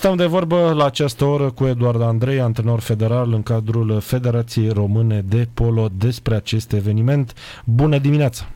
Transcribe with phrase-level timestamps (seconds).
[0.00, 5.20] Stăm de vorbă la această oră cu Eduard Andrei, antrenor federal în cadrul Federației Române
[5.20, 7.34] de Polo despre acest eveniment.
[7.64, 8.48] Bună dimineața!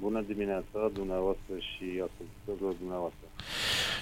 [0.00, 3.26] Bună dimineața dumneavoastră și ascultătorilor dumneavoastră.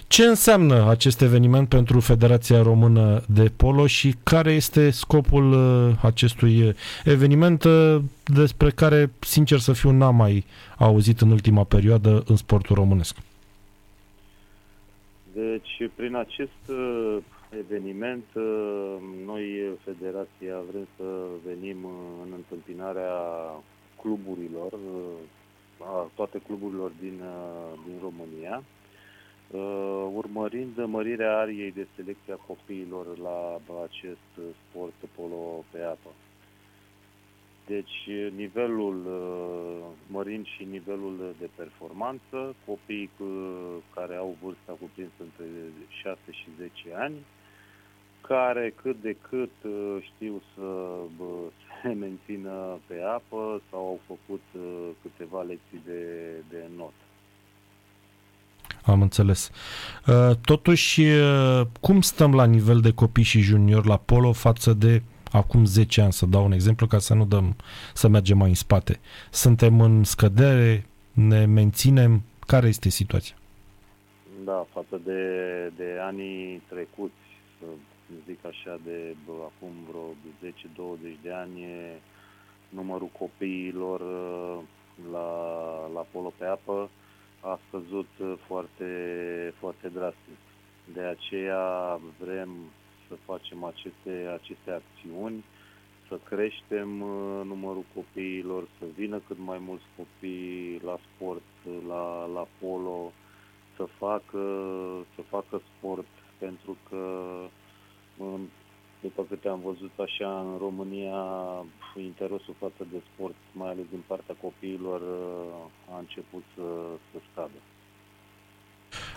[0.07, 6.75] Ce înseamnă acest eveniment pentru Federația Română de Polo și care este scopul uh, acestui
[7.05, 10.45] eveniment uh, despre care, sincer să fiu, n-am mai
[10.79, 13.17] auzit în ultima perioadă în sportul românesc?
[15.35, 17.17] Deci, prin acest uh,
[17.59, 18.97] eveniment, uh,
[19.27, 21.05] noi, Federația, vrem să
[21.45, 21.85] venim
[22.25, 23.13] în întâmpinarea
[24.01, 25.19] cluburilor, uh,
[25.79, 27.23] a toate cluburilor din,
[27.87, 28.63] din România,
[30.15, 36.11] urmărind mărirea ariei de selecție a copiilor la acest sport polo pe apă.
[37.67, 43.11] Deci nivelul uh, mărind și nivelul de performanță, copiii
[43.95, 45.45] care au vârsta cuprinsă între
[46.03, 47.15] 6 și 10 ani,
[48.21, 50.69] care cât de cât uh, știu să
[51.83, 56.03] se mențină pe apă sau au făcut uh, câteva lecții de,
[56.49, 56.93] de not.
[58.85, 59.51] Am înțeles.
[60.41, 61.03] Totuși,
[61.81, 65.03] cum stăm la nivel de copii și juniori la polo față de
[65.33, 67.57] acum 10 ani, să dau un exemplu ca să nu dăm
[67.95, 69.01] să mergem mai în spate.
[69.31, 73.37] Suntem în scădere, ne menținem, care este situația?
[74.45, 75.23] Da, față de,
[75.77, 77.23] de anii trecuți,
[77.59, 77.67] să
[78.27, 80.07] zic așa, de bă, acum vreo
[81.17, 81.61] 10-20 de ani,
[82.69, 84.59] numărul copiilor uh,
[85.13, 85.29] la,
[85.95, 86.91] la polo pe apă
[87.41, 88.09] a scăzut
[88.47, 88.85] foarte,
[89.59, 90.39] foarte drastic.
[90.93, 92.49] De aceea vrem
[93.13, 95.45] să facem aceste, aceste acțiuni,
[96.09, 101.51] să creștem uh, numărul copiilor, să vină cât mai mulți copii la sport,
[101.89, 103.13] la, la polo,
[103.77, 104.45] să facă,
[105.15, 106.07] să facă sport,
[106.39, 107.05] pentru că
[109.01, 111.25] după câte am văzut așa în România,
[111.97, 116.67] interesul față de sport, mai ales din partea copiilor, uh, a început să,
[117.11, 117.59] să scadă.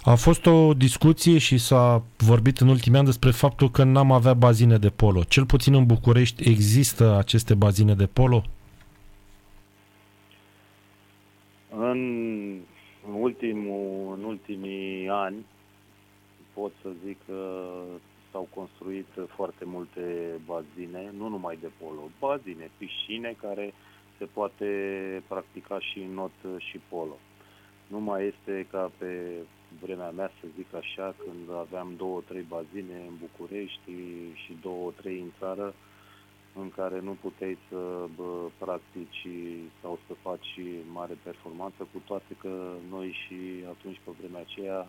[0.07, 4.33] A fost o discuție și s-a vorbit în ultimii ani despre faptul că n-am avea
[4.33, 5.23] bazine de polo.
[5.23, 8.43] Cel puțin în București există aceste bazine de polo?
[11.69, 12.01] În,
[13.19, 15.45] ultimul, în ultimii ani
[16.53, 17.71] pot să zic că
[18.31, 20.01] s-au construit foarte multe
[20.45, 23.73] bazine, nu numai de polo, bazine, piscine care
[24.17, 24.65] se poate
[25.27, 27.17] practica și not și polo.
[27.87, 29.07] Nu mai este ca pe
[29.81, 33.91] vremea mea, să zic așa, când aveam două, trei bazine în București
[34.33, 35.73] și două, trei în țară,
[36.55, 37.77] în care nu puteai să
[38.15, 39.27] bă, practici
[39.81, 40.59] sau să faci
[40.91, 44.87] mare performanță, cu toate că noi și atunci, pe vremea aceea,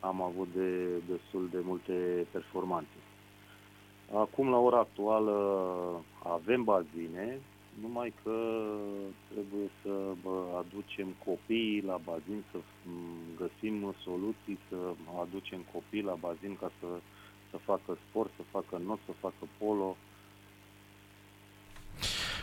[0.00, 2.98] am avut de, destul de multe performanțe.
[4.14, 5.34] Acum, la ora actuală,
[6.22, 7.40] avem bazine,
[7.80, 8.36] numai că
[9.30, 9.92] trebuie să
[10.22, 12.58] bă, aducem copiii la bazin, să
[13.40, 14.76] găsim soluții, să
[15.20, 16.86] aducem copii la bazin ca să,
[17.50, 19.96] să facă sport, să facă not, să facă polo.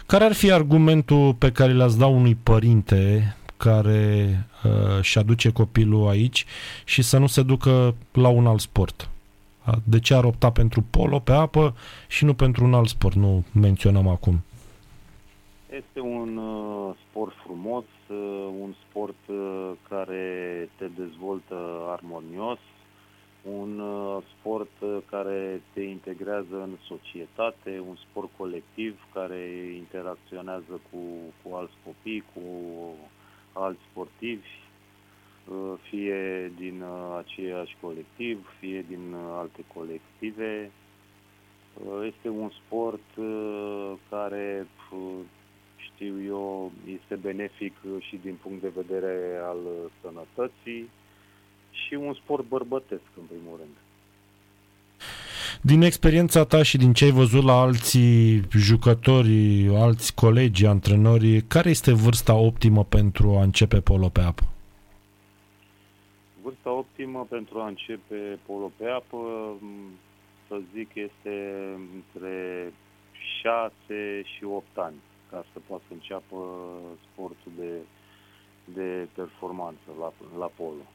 [0.06, 6.08] Care ar fi argumentul pe care l-ați da unui părinte care uh, și aduce copilul
[6.08, 6.46] aici
[6.86, 9.10] și să nu se ducă la un alt sport?
[9.84, 11.76] De ce ar opta pentru polo pe apă
[12.08, 13.16] și nu pentru un alt sport?
[13.16, 14.44] Nu menționăm acum.
[15.74, 18.18] Este un uh, sport frumos, uh,
[18.60, 22.60] un sport uh, care te dezvoltă armonios,
[23.44, 31.00] un uh, sport uh, care te integrează în societate, un sport colectiv care interacționează cu,
[31.44, 32.42] cu alți copii, cu
[33.54, 34.48] alți sportivi,
[35.48, 40.72] uh, fie din uh, aceeași colectiv, fie din uh, alte colective.
[41.74, 44.68] Uh, este un sport uh, care
[45.94, 49.58] știu eu, este benefic și din punct de vedere al
[50.02, 50.90] sănătății
[51.72, 53.76] și un sport bărbătesc, în primul rând.
[55.62, 61.70] Din experiența ta și din ce ai văzut la alții jucători, alți colegi, antrenori, care
[61.70, 64.44] este vârsta optimă pentru a începe polo pe apă?
[66.42, 69.18] Vârsta optimă pentru a începe polo pe apă,
[70.48, 71.56] să zic, este
[71.96, 72.74] între
[73.42, 74.96] 6 și 8 ani
[75.34, 76.38] ca să poată să înceapă
[77.12, 77.72] sportul de,
[78.74, 80.86] de performanță la, la polo.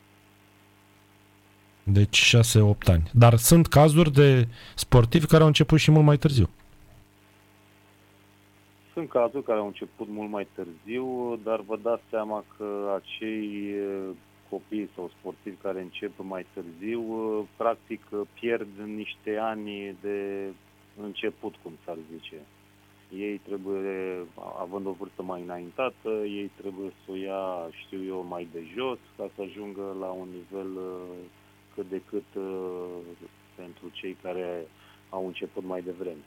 [1.82, 3.10] Deci 6-8 ani.
[3.12, 6.48] Dar sunt cazuri de sportivi care au început și mult mai târziu.
[8.92, 13.74] Sunt cazuri care au început mult mai târziu, dar vă dați seama că acei
[14.48, 17.02] copii sau sportivi care încep mai târziu,
[17.56, 18.00] practic
[18.40, 20.48] pierd niște ani de
[21.02, 22.36] început, cum s-ar zice.
[23.16, 24.26] Ei trebuie,
[24.58, 27.44] având o vârstă mai înaintată, ei trebuie să o ia,
[27.84, 30.70] știu eu, mai de jos ca să ajungă la un nivel
[31.74, 32.28] cât de cât
[33.54, 34.66] pentru cei care
[35.10, 36.24] au început mai devreme.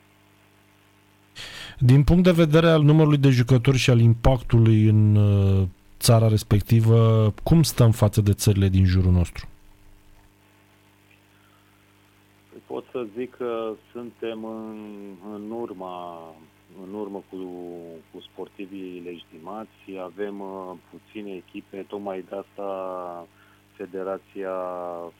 [1.80, 5.68] Din punct de vedere al numărului de jucători și al impactului în uh,
[6.00, 9.48] țara respectivă, cum stăm față de țările din jurul nostru?
[12.50, 14.78] Păi pot să zic că suntem în,
[15.34, 16.20] în urma
[16.88, 17.38] în urmă cu,
[18.12, 23.28] cu sportivii legitimați, avem uh, puține echipe, tocmai de asta
[23.82, 24.56] Federația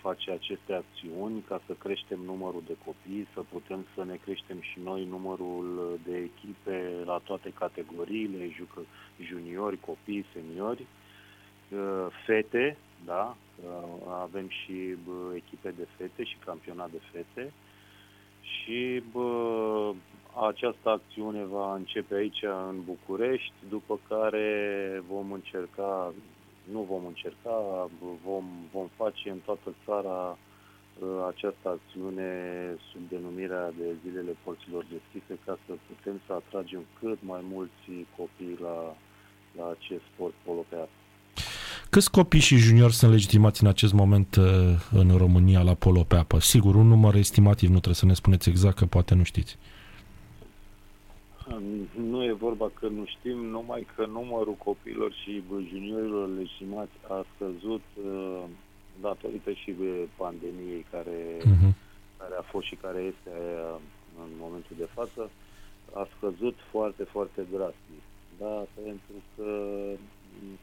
[0.02, 4.80] face aceste acțiuni ca să creștem numărul de copii, să putem să ne creștem și
[4.84, 8.82] noi numărul de echipe la toate categoriile, jucă
[9.22, 10.86] juniori, copii, seniori,
[11.70, 14.96] uh, fete, da, uh, avem și
[15.36, 17.54] echipe de fete și campionat de fete
[18.42, 19.94] și bă,
[20.48, 26.14] această acțiune va începe aici în București, după care vom încerca
[26.72, 27.90] nu vom încerca,
[28.26, 30.38] vom, vom face în toată țara
[31.00, 32.32] uh, această acțiune
[32.92, 38.58] sub denumirea de zilele porților deschise ca să putem să atragem cât mai mulți copii
[38.62, 38.96] la,
[39.58, 41.01] la acest sport polo pe apă.
[41.96, 44.46] Câți copii și juniori sunt legitimați în acest moment uh,
[44.92, 46.40] în România la polo pe apă?
[46.40, 49.58] Sigur, un număr estimativ, nu trebuie să ne spuneți exact, că poate nu știți.
[52.12, 57.86] Nu e vorba că nu știm, numai că numărul copiilor și juniorilor legitimați a scăzut
[58.06, 58.44] uh,
[59.02, 59.72] datorită și
[60.16, 61.74] pandemiei care, uh-huh.
[62.18, 63.80] care a fost și care este uh,
[64.24, 65.30] în momentul de față,
[65.94, 68.02] a scăzut foarte, foarte drastic.
[68.40, 69.48] Da, pentru că,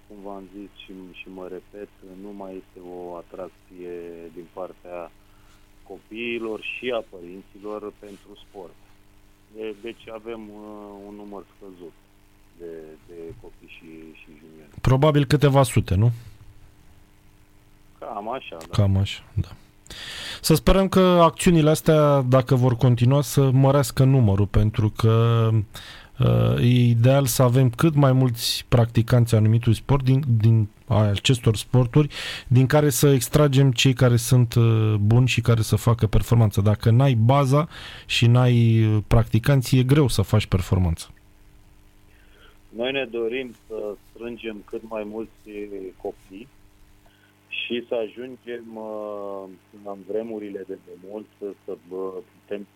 [0.07, 1.89] cum v-am zis și, și mă repet,
[2.23, 3.95] nu mai este o atracție
[4.35, 5.11] din partea
[5.91, 8.79] copiilor și a părinților pentru sport.
[9.55, 11.97] De, deci avem uh, un număr scăzut
[12.59, 12.73] de,
[13.09, 14.81] de copii și, și juniori.
[14.81, 16.11] Probabil câteva sute, nu?
[17.99, 18.77] Cam așa, da.
[18.77, 19.49] Cam așa, da.
[20.41, 25.59] Să sperăm că acțiunile astea, dacă vor continua, să mărească numărul, pentru că uh,
[26.61, 32.09] e ideal să avem cât mai mulți practicanți anumitui sport din, din acestor sporturi,
[32.49, 36.61] din care să extragem cei care sunt uh, buni și care să facă performanță.
[36.61, 37.69] Dacă n-ai baza
[38.07, 41.11] și n-ai uh, practicanți, e greu să faci performanță.
[42.69, 45.49] Noi ne dorim să strângem cât mai mulți
[45.97, 46.49] copii
[47.49, 49.49] și să ajungem uh,
[49.85, 51.27] în vremurile de demult
[51.65, 51.77] să
[52.47, 52.67] putem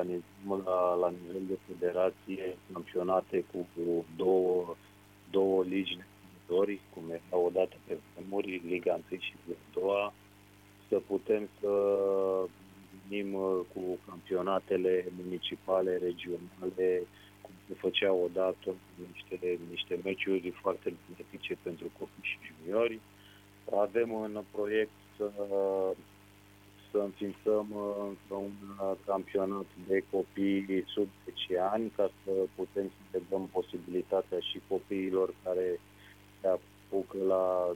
[0.00, 3.66] să organizăm la, la nivel de federație campionate cu
[4.16, 4.76] două,
[5.30, 5.98] două ligi
[6.50, 10.12] jucători, cum era odată pe vremuri, Liga 1 și Liga 2,
[10.88, 11.72] să putem să
[13.08, 17.02] venim uh, cu campionatele municipale, regionale,
[17.42, 18.74] cum se făcea odată,
[19.12, 23.00] niște, niște meciuri foarte benefice pentru copii și juniori.
[23.76, 25.30] Avem în proiect să,
[26.90, 28.50] să înființăm uh, un
[29.06, 35.34] campionat de copii sub 10 ani ca să putem să le dăm posibilitatea și copiilor
[35.44, 35.80] care
[36.40, 37.74] se apucă la,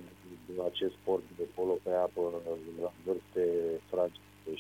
[0.57, 2.23] la acest sport de polo pe apă
[2.83, 3.47] la vârste
[3.91, 4.53] fragile de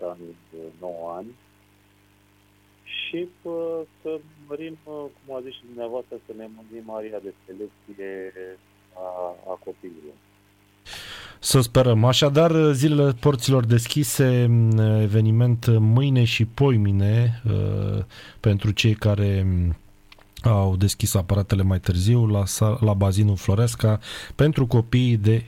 [0.00, 0.36] 6-8 ani,
[0.80, 1.34] 9 ani.
[2.84, 8.32] Și pă, să mărim, cum a zis și dumneavoastră, să ne mărim aria de selecție
[8.94, 10.14] a, a copiilor.
[11.44, 12.04] Să sperăm.
[12.04, 14.50] Așadar, zilele porților deschise,
[15.00, 18.04] eveniment mâine și poimine uh,
[18.40, 19.46] pentru cei care
[20.42, 22.42] au deschis aparatele mai târziu la,
[22.80, 24.00] la bazinul Floresca
[24.34, 25.42] pentru copiii de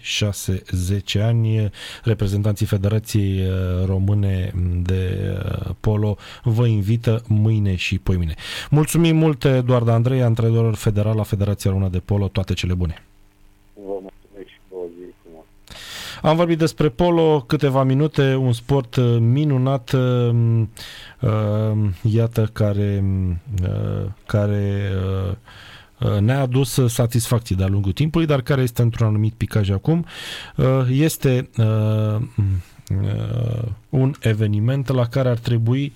[1.17, 1.71] 6-10 ani.
[2.03, 8.35] Reprezentanții Federației uh, Române de uh, Polo vă invită mâine și poimine.
[8.71, 12.29] Mulțumim mult, Eduard Andrei, antrenor federal la Federația Română de Polo.
[12.29, 13.05] Toate cele bune!
[16.25, 20.63] Am vorbit despre polo câteva minute, un sport uh, minunat, uh,
[21.21, 23.05] uh, iată, care,
[24.27, 24.93] care
[26.21, 30.07] ne-a adus satisfacții de-a lungul timpului, dar care este într-un anumit picaj acum.
[30.91, 31.51] Este
[33.89, 35.93] un eveniment la care ar trebui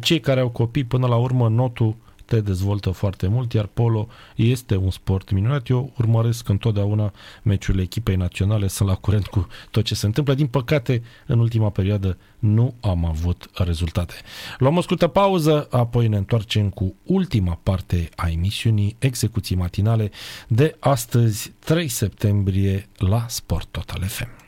[0.00, 1.94] cei care au copii până la urmă notul
[2.30, 5.68] te dezvoltă foarte mult, iar polo este un sport minunat.
[5.68, 10.34] Eu urmăresc întotdeauna meciurile echipei naționale, sunt la curent cu tot ce se întâmplă.
[10.34, 14.14] Din păcate, în ultima perioadă nu am avut rezultate.
[14.58, 20.10] Luăm o scurtă pauză, apoi ne întoarcem cu ultima parte a emisiunii Execuții Matinale
[20.48, 24.40] de astăzi, 3 septembrie, la Sport Total FM.